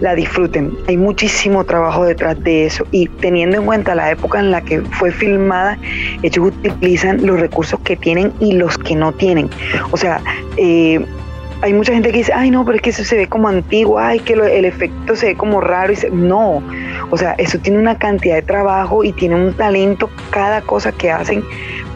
[0.00, 0.76] la disfruten.
[0.88, 4.80] Hay muchísimo trabajo detrás de eso y teniendo en cuenta la época en la que
[4.82, 5.78] fue filmada,
[6.22, 9.50] ellos utilizan los recursos que tienen y los que no tienen.
[9.90, 10.20] O sea,
[10.56, 11.04] eh,
[11.62, 13.98] hay mucha gente que dice, ay no, pero es que eso se ve como antiguo,
[13.98, 15.92] ay que el efecto se ve como raro.
[15.92, 16.62] Y No,
[17.10, 21.10] o sea, eso tiene una cantidad de trabajo y tiene un talento cada cosa que
[21.10, 21.42] hacen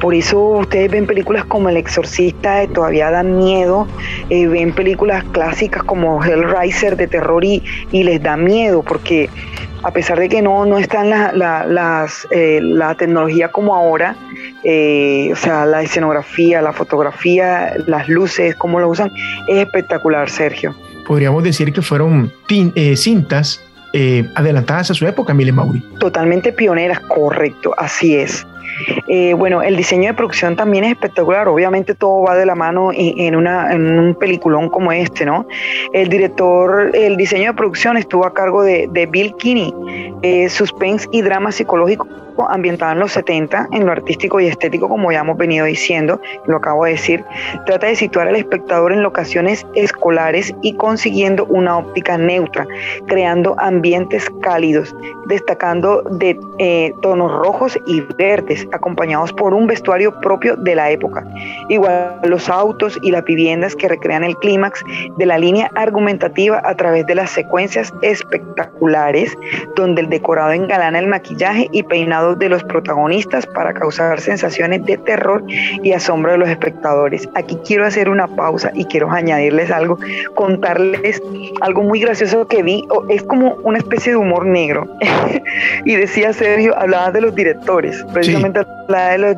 [0.00, 3.86] por eso ustedes ven películas como El Exorcista, todavía dan miedo,
[4.30, 9.28] eh, ven películas clásicas como Hellraiser de terror y, les da miedo, porque
[9.82, 14.16] a pesar de que no, no está la, las, eh, la tecnología como ahora,
[14.62, 19.12] o sea, la escenografía, la fotografía, las luces, cómo lo usan,
[19.48, 20.74] es espectacular, Sergio.
[21.06, 22.32] Podríamos decir que fueron
[22.96, 23.64] cintas
[24.34, 25.80] adelantadas a su época, Mile Mauri.
[25.98, 28.46] Totalmente pioneras, correcto, así es.
[29.08, 31.48] Eh, bueno, el diseño de producción también es espectacular.
[31.48, 35.46] Obviamente todo va de la mano en, un peliculón como este, ¿no?
[35.92, 39.74] El director, el diseño de producción estuvo a cargo de, Bill Kinney,
[40.22, 42.06] eh, suspense y drama psicológico
[42.48, 46.56] ambientado en los 70, en lo artístico y estético, como ya hemos venido diciendo, lo
[46.56, 47.24] acabo de decir,
[47.66, 52.66] trata de situar al espectador en locaciones escolares y consiguiendo una óptica neutra,
[53.06, 54.94] creando ambientes cálidos,
[55.26, 61.24] destacando de eh, tonos rojos y verdes, acompañados por un vestuario propio de la época.
[61.68, 64.82] Igual los autos y las viviendas que recrean el clímax
[65.16, 69.36] de la línea argumentativa a través de las secuencias espectaculares
[69.76, 74.98] donde el decorado engalana el maquillaje y peinado de los protagonistas para causar sensaciones de
[74.98, 77.28] terror y asombro de los espectadores.
[77.34, 79.98] Aquí quiero hacer una pausa y quiero añadirles algo,
[80.34, 81.22] contarles
[81.60, 82.84] algo muy gracioso que vi.
[83.08, 84.86] Es como una especie de humor negro.
[85.84, 89.36] y decía Sergio, hablaba de los directores, precisamente hablaba de los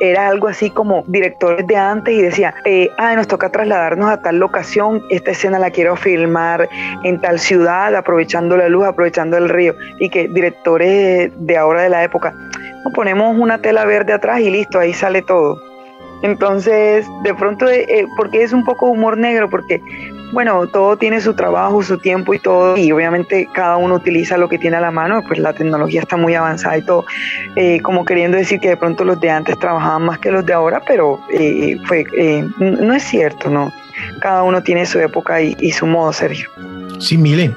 [0.00, 4.38] era algo así como directores de antes y decía, eh, nos toca trasladarnos a tal
[4.38, 6.68] locación, esta escena la quiero filmar
[7.04, 11.88] en tal ciudad, aprovechando la luz, aprovechando el río, y que directores de ahora de
[11.88, 12.34] la época,
[12.94, 15.60] ponemos una tela verde atrás y listo, ahí sale todo.
[16.22, 19.80] Entonces, de pronto, eh, eh, porque es un poco humor negro, porque,
[20.32, 24.48] bueno, todo tiene su trabajo, su tiempo y todo, y obviamente cada uno utiliza lo
[24.48, 27.04] que tiene a la mano, pues la tecnología está muy avanzada y todo,
[27.54, 30.52] eh, como queriendo decir que de pronto los de antes trabajaban más que los de
[30.52, 31.20] ahora, pero
[31.86, 32.04] fue,
[32.58, 33.72] no es cierto, ¿no?
[34.20, 36.48] Cada uno tiene su época y, su modo, Sergio.
[36.98, 37.54] Sí, miren,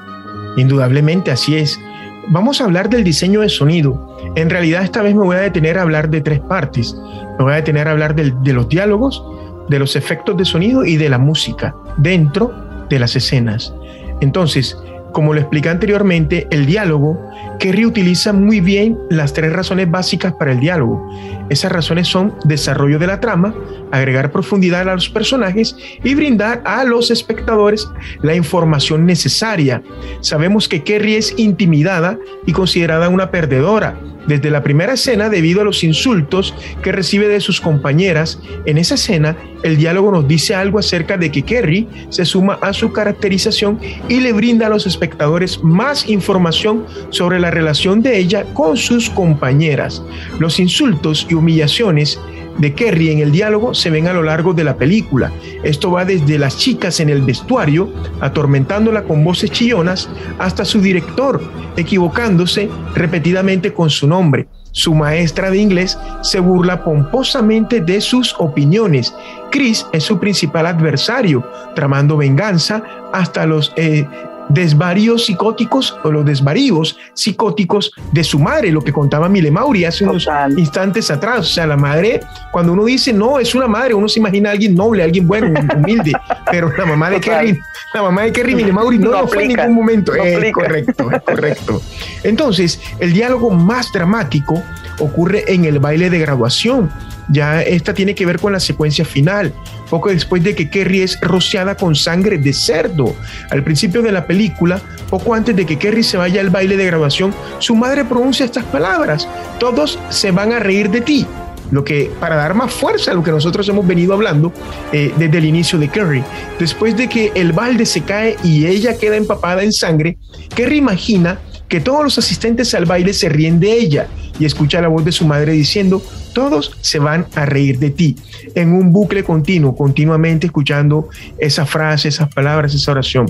[0.58, 1.80] indudablemente así es.
[2.28, 4.18] Vamos a hablar del diseño de sonido.
[4.36, 6.96] En realidad esta vez me voy a detener a hablar de tres partes.
[7.38, 9.24] Me voy a detener a hablar de, los diálogos,
[9.70, 12.54] de los efectos de sonido y de la música dentro
[12.90, 13.74] de las escenas.
[14.22, 14.78] Entonces,
[15.14, 17.20] como lo expliqué anteriormente, el diálogo,
[17.60, 21.10] Kerry utiliza muy bien las tres razones básicas para el diálogo.
[21.50, 23.54] Esas razones son desarrollo de la trama,
[23.92, 27.88] agregar profundidad a los personajes y brindar a los espectadores
[28.22, 29.84] la información necesaria.
[30.22, 35.64] Sabemos que Kerry es intimidada y considerada una perdedora desde la primera escena debido a
[35.64, 38.40] los insultos que recibe de sus compañeras.
[38.66, 42.72] En esa escena, el diálogo nos dice algo acerca de que Kerry se suma a
[42.72, 48.46] su caracterización y le brinda a los espectadores más información sobre la relación de ella
[48.54, 50.02] con sus compañeras.
[50.40, 52.20] Los insultos y humillaciones
[52.60, 55.32] de Kerry en el diálogo se ven a lo largo de la película.
[55.64, 61.42] Esto va desde las chicas en el vestuario, atormentándola con voces chillonas, hasta su director,
[61.78, 64.48] equivocándose repetidamente con su nombre.
[64.72, 69.14] Su maestra de inglés se burla pomposamente de sus opiniones.
[69.52, 71.44] Chris es su principal adversario,
[71.76, 74.08] tramando venganza hasta los eh,
[74.50, 80.04] desvaríos psicóticos o los desvaríos psicóticos de su madre, lo que contaba Mile Mauri hace
[80.04, 81.40] unos instantes atrás.
[81.40, 82.20] O sea, la madre,
[82.52, 85.48] cuando uno dice no, es una madre, uno se imagina a alguien noble, alguien bueno,
[85.78, 86.14] humilde,
[86.52, 87.60] pero la mamá de Kerry,
[87.94, 90.14] la mamá de Kerry Mile Mauri no, lo fue en ningún momento.
[90.16, 91.82] es correcto, es correcto.
[92.24, 94.64] Entonces, el diálogo más dramático
[95.00, 96.90] ocurre en el baile de graduación
[97.30, 99.54] ya esta tiene que ver con la secuencia final,
[99.90, 103.16] poco después de que Kerry es rociada con sangre de cerdo.
[103.50, 106.86] Al principio de la película, poco antes de que Kerry se vaya al baile de
[106.86, 109.28] grabación, su madre pronuncia estas palabras,
[109.60, 111.26] todos se van a reír de ti.
[111.72, 114.52] Lo que, para dar más fuerza a lo que nosotros hemos venido hablando
[114.92, 116.24] eh, desde el inicio de Kerry,
[116.58, 120.18] después de que el balde se cae y ella queda empapada en sangre,
[120.56, 124.08] Kerry imagina que todos los asistentes al baile se ríen de ella
[124.40, 126.02] y escucha la voz de su madre diciendo,
[126.40, 128.16] todos se van a reír de ti,
[128.56, 133.30] en un bucle continuo, continuamente escuchando esa frase, esas palabras, esa oración.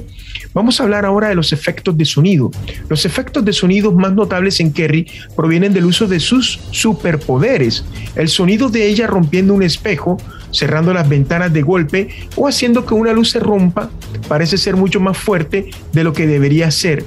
[0.54, 2.52] Vamos a hablar ahora de los efectos de sonido.
[2.88, 7.84] Los efectos de sonido más notables en Kerry provienen del uso de sus superpoderes,
[8.16, 10.18] el sonido de ella rompiendo un espejo,
[10.52, 13.90] cerrando las ventanas de golpe o haciendo que una luz se rompa,
[14.28, 17.04] parece ser mucho más fuerte de lo que debería ser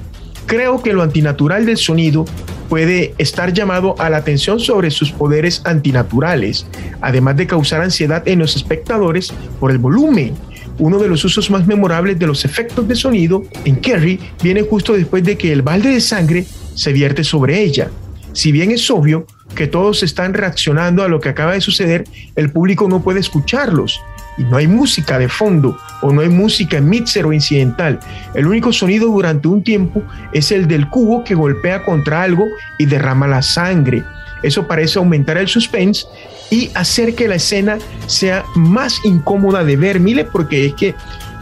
[0.47, 2.25] Creo que lo antinatural del sonido
[2.73, 6.67] puede estar llamado a la atención sobre sus poderes antinaturales,
[7.03, 9.31] además de causar ansiedad en los espectadores
[9.61, 10.33] por el volumen.
[10.79, 14.95] Uno de los usos más memorables de los efectos de sonido en Kerry viene justo
[14.95, 17.91] después de que el balde de sangre se vierte sobre ella.
[18.33, 22.05] Si bien es obvio que todos están reaccionando a lo que acaba de suceder,
[22.37, 24.01] el público no puede escucharlos
[24.39, 27.99] y no hay música de fondo o no hay música en mixer o incidental.
[28.35, 32.47] El único sonido durante un tiempo es el del cubo que golpea contra algo
[32.79, 34.03] y derrama la sangre.
[34.43, 36.07] Eso parece aumentar el suspense
[36.51, 40.95] y hacer que la escena sea más incómoda de ver, mire, porque es que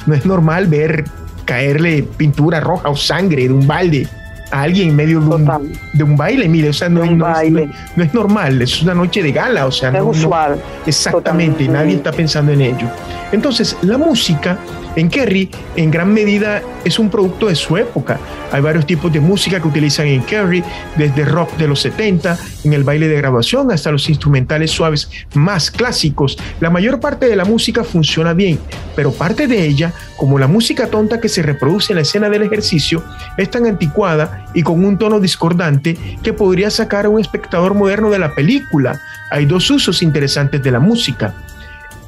[0.06, 1.04] no es normal ver
[1.44, 4.06] caerle pintura roja o sangre de un balde
[4.50, 8.82] a alguien en medio de un, baile, mire, o sea, no, no, es, normal, es
[8.82, 10.60] una noche de gala, o sea, no es usual.
[10.86, 12.88] exactamente, nadie está pensando en ello.
[13.32, 14.58] Entonces, la música
[14.96, 18.18] En Kerry, en gran medida, es un producto de su época.
[18.50, 20.64] Hay varios tipos de música que utilizan en Kerry,
[20.96, 25.70] desde rock de los 70, en el baile de grabación, hasta los instrumentales suaves más
[25.70, 26.36] clásicos.
[26.58, 28.58] La mayor parte de la música funciona bien,
[28.96, 32.42] pero parte de ella, como la música tonta que se reproduce en la escena del
[32.42, 33.04] ejercicio,
[33.36, 38.10] es tan anticuada y con un tono discordante que podría sacar a un espectador moderno
[38.10, 39.00] de la película.
[39.30, 41.34] Hay dos usos interesantes de la música.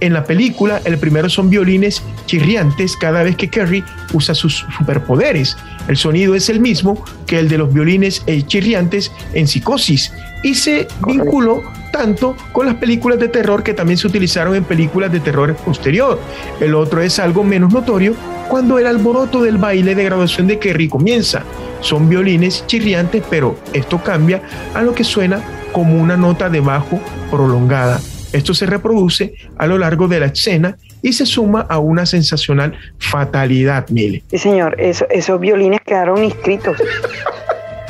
[0.02, 5.56] En la película, el primero son violines chirriantes cada vez que Kerry usa sus superpoderes.
[5.86, 10.12] El sonido es el mismo que el de los violines eh, chirriantes en Psicosis
[10.42, 11.62] y se vinculó
[11.92, 16.20] tanto con las películas de terror que también se utilizaron en películas de terror posterior.
[16.58, 18.16] El otro es algo menos notorio
[18.48, 21.44] cuando el alboroto del baile de graduación de Kerry comienza.
[21.80, 24.42] Son violines chirriantes, pero esto cambia
[24.74, 28.00] a lo que suena como una nota de bajo prolongada.
[28.33, 32.79] Esto se reproduce a lo largo de la escena y se suma a una sensacional
[32.99, 34.23] fatalidad, Mile.
[34.31, 36.77] Sí, señor, esos violines quedaron inscritos.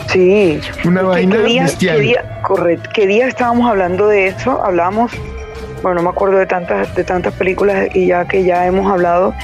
[0.08, 0.60] Sí.
[0.84, 1.96] Una vaina ¿Qué día, bestial.
[1.96, 4.62] ¿qué día, correcto, ¿Qué día estábamos hablando de eso?
[4.62, 5.12] Hablábamos,
[5.82, 9.34] bueno, no me acuerdo de tantas, de tantas películas y ya que ya hemos hablado,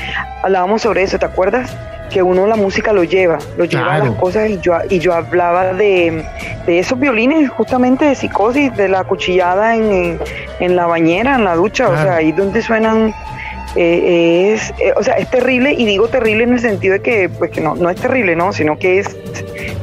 [0.43, 1.75] hablábamos sobre eso, ¿te acuerdas?
[2.11, 5.15] Que uno la música lo lleva, lo lleva a las cosas y yo, y yo
[5.15, 6.25] hablaba de,
[6.67, 10.19] de esos violines, justamente de psicosis, de la cuchillada en,
[10.61, 13.15] en, la bañera, en la ducha, o sea, ahí donde suenan
[13.77, 17.29] eh, es, eh, o sea, es terrible y digo terrible en el sentido de que,
[17.29, 18.53] pues que no, no es terrible, ¿no?
[18.53, 19.17] Sino que es,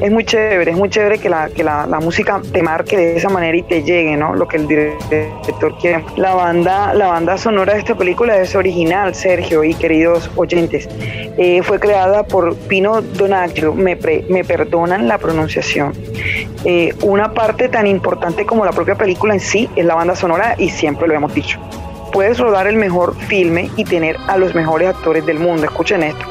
[0.00, 3.16] es muy chévere, es muy chévere que la, que la, la música te marque de
[3.16, 4.34] esa manera y te llegue, ¿no?
[4.34, 6.04] Lo que el director quiere.
[6.16, 10.88] La banda, la banda sonora de esta película es original, Sergio y queridos oyentes.
[11.38, 15.92] Eh, fue creada por Pino Donaggio, me, pre- me perdonan la pronunciación.
[16.64, 20.54] Eh, una parte tan importante como la propia película en sí es la banda sonora
[20.58, 21.58] y siempre lo hemos dicho
[22.16, 26.24] puedes rodar el mejor filme y tener a los mejores actores del mundo, escuchen esto,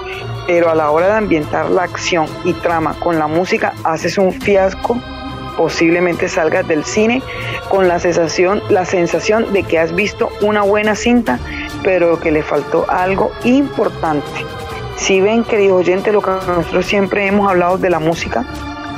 [0.48, 4.32] pero a la hora de ambientar la acción y trama con la música haces un
[4.32, 5.00] fiasco,
[5.56, 7.22] posiblemente salgas del cine
[7.70, 11.38] con la sensación, la sensación de que has visto una buena cinta,
[11.84, 14.26] pero que le faltó algo importante.
[14.96, 18.44] Si ven, queridos oyentes, lo que nosotros siempre hemos hablado de la música,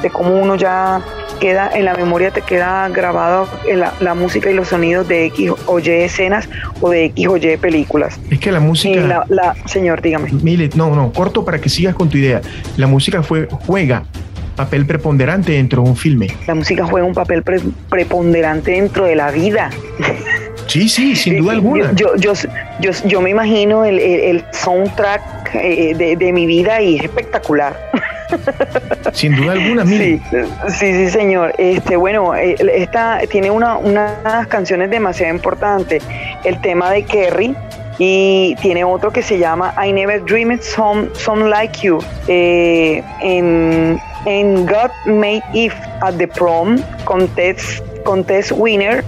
[0.02, 1.02] de cómo uno ya
[1.40, 5.26] queda en la memoria, te queda grabado en la, la música y los sonidos de
[5.28, 6.50] X o Y escenas
[6.82, 8.20] o de X o Y películas.
[8.30, 9.00] Es que la música...
[9.02, 10.32] la, la- señor, dígame.
[10.32, 12.42] Mile, no, no, corto para que sigas con tu idea.
[12.78, 14.04] La música fue, juega
[14.56, 16.28] papel preponderante dentro de un filme.
[16.48, 19.70] La música juega un papel pre- preponderante dentro de la vida.
[20.68, 21.94] Sí, sí, sin duda alguna.
[21.94, 22.50] Yo, yo, yo,
[22.82, 27.06] yo, yo me imagino el, el- el soundtrack eh, de, de mi vida y es
[27.06, 27.80] espectacular.
[29.14, 29.86] Sin duda alguna.
[29.86, 30.22] Sí,
[30.70, 31.54] sí, sí, señor.
[31.58, 36.04] Este, bueno, eh, esta tiene una, unas canciones demasiado importantes.
[36.44, 37.56] El tema de Kerry
[38.00, 42.00] y tiene otro que se llama I Never Dreamed Some, Some Like You.
[42.28, 49.04] Eh, en, en God Made If at the Prom, contest, contest winner,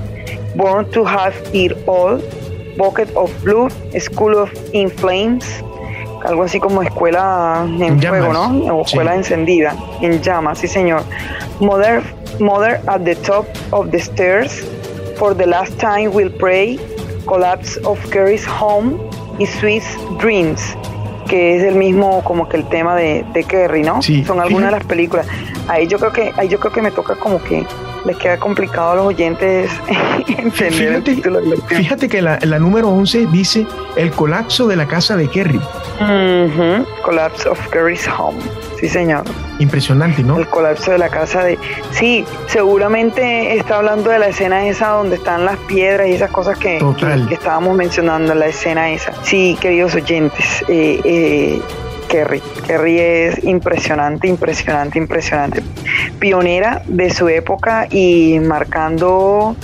[0.56, 2.22] Born to Have It All,
[2.78, 5.64] Bucket of Blue, School of In Flames,
[6.26, 8.34] algo así como escuela en fuego.
[8.34, 8.76] ¿no?
[8.78, 8.92] O Sí.
[8.92, 11.04] escuela encendida, en llamas, sí señor.
[11.60, 12.02] Mother,
[12.40, 14.64] Mother at the top of the stairs,
[15.18, 16.80] for the last time we'll pray,
[17.26, 18.98] Collapse of Carrie's Home
[19.38, 19.84] y Sweet
[20.22, 20.62] Dreams,
[21.28, 24.02] que es el mismo como que el tema de, de Kerry, ¿no?
[24.02, 25.28] Sí, Son algunas de las películas.
[25.68, 27.64] Ahí yo creo que, ahí yo creo que me toca como que
[28.06, 29.72] les queda complicado a los oyentes
[30.28, 34.68] entender el Fíjate, título de la fíjate que la, la número 11 dice el colapso
[34.68, 35.58] de la casa de Kerry.
[35.58, 38.40] Ujú, Collapse of Carrie's Home.
[38.80, 39.24] Sí, señor.
[39.60, 40.38] Impresionante, ¿no?
[40.38, 41.60] El colapso de la casa de...
[41.92, 46.58] Sí, seguramente está hablando de la escena esa donde están las piedras y esas cosas
[46.58, 49.12] que, que, que estábamos mencionando, la escena esa.
[49.24, 51.62] Sí, queridos oyentes, eh, eh,
[52.10, 52.42] Kerry.
[52.68, 55.64] Kerry es impresionante, impresionante, impresionante.
[56.20, 59.56] Pionera de su época y marcando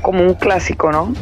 [0.00, 1.12] como un clásico, ¿no?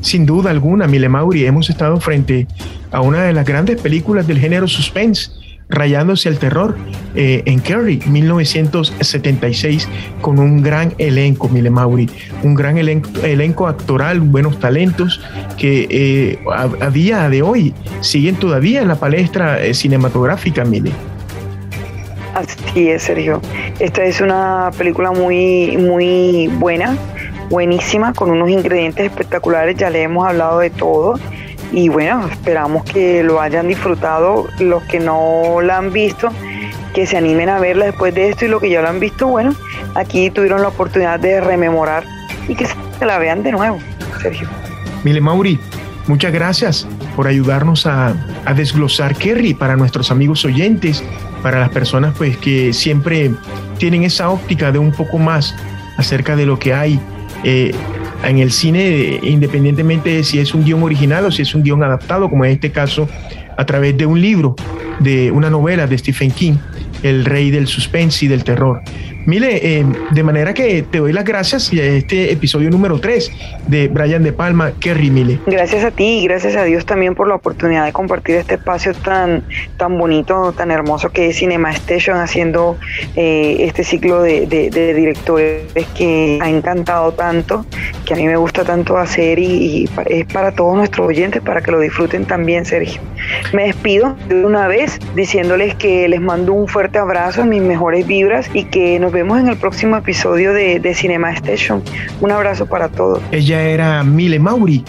[0.00, 2.46] Sin duda alguna, Mile Mauri, hemos estado frente
[2.90, 5.30] a una de las grandes películas del género suspense,
[5.74, 6.76] rayándose el terror,
[7.14, 9.88] eh, en Kerry, 1976,
[10.20, 12.08] con un gran elenco, Mile Mauri,
[12.42, 15.20] un gran elenco, actoral, buenos talentos
[15.58, 20.92] que eh, a, a día de hoy siguen todavía en la palestra eh, cinematográfica, Mile.
[22.34, 23.40] Así es, Sergio.
[23.78, 26.96] Esta es una película muy, muy buena,
[27.48, 29.76] buenísima, con unos ingredientes espectaculares.
[29.76, 31.14] Ya le hemos hablado de todo.
[31.74, 34.46] Y bueno, esperamos que lo hayan disfrutado.
[34.60, 36.28] Los que no la han visto,
[36.94, 38.44] que se animen a verla después de esto.
[38.44, 39.52] Y los que ya la han visto, bueno,
[39.96, 42.04] aquí tuvieron la oportunidad de rememorar
[42.46, 43.80] y que se la vean de nuevo,
[44.22, 44.48] Sergio.
[45.02, 45.58] Mile Mauri,
[46.06, 48.14] muchas gracias por ayudarnos a,
[48.44, 51.02] a desglosar Kerry para nuestros amigos oyentes,
[51.42, 53.32] para las personas pues que siempre
[53.78, 55.56] tienen esa óptica de un poco más
[55.96, 57.00] acerca de lo que hay
[57.42, 57.74] eh,
[58.28, 61.82] en el cine, independientemente de si es un guion original o si es un guion
[61.82, 63.08] adaptado, como en este caso
[63.56, 64.56] a través de un libro,
[65.00, 66.54] de una novela de Stephen King,
[67.02, 68.80] El rey del suspense y del terror.
[69.26, 73.32] Mire, eh, de manera que te doy las gracias y a este episodio número 3
[73.68, 75.40] de Brian De Palma, Kerry Mile.
[75.46, 78.92] Gracias a ti y gracias a Dios también por la oportunidad de compartir este espacio
[78.92, 79.42] tan,
[79.78, 82.76] tan bonito, tan hermoso que es Cinema Station, haciendo
[83.16, 87.64] eh, este ciclo de, directores que ha encantado tanto,
[88.04, 91.70] que a mí me gusta tanto hacer y, es para todos nuestros oyentes, para que
[91.70, 93.00] lo disfruten también, Sergio.
[93.54, 98.50] Me despido de una vez diciéndoles que les mando un fuerte abrazo, mis mejores vibras
[98.52, 101.82] y que nos vemos en el próximo episodio de, de Cinema Station.
[102.20, 103.22] Un abrazo para todos.
[103.30, 104.84] Ella era Mile Mauri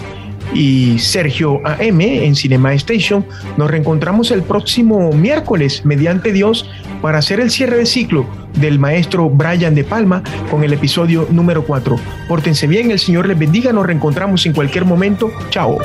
[0.54, 3.26] y Sergio AM en Cinema Station.
[3.58, 6.70] Nos reencontramos el próximo miércoles, mediante Dios,
[7.02, 11.64] para hacer el cierre de ciclo del maestro Brian de Palma con el episodio número
[11.64, 11.96] 4.
[12.28, 15.32] Pórtense bien, el Señor les bendiga, nos reencontramos en cualquier momento.
[15.50, 15.78] Chao.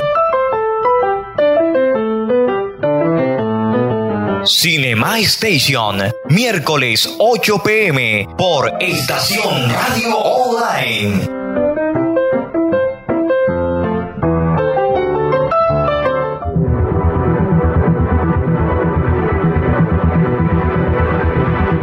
[4.53, 5.97] Cinema Station,
[6.29, 11.29] miércoles 8 pm por Estación Radio Online.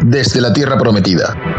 [0.05, 1.35] Desde la Tierra Prometida,